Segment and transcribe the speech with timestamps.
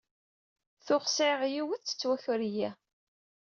[0.85, 2.69] Tuɣ sɛiɣ yiwet, tettwaker-iyi.